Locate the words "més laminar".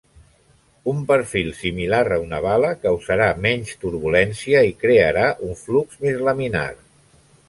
6.07-6.65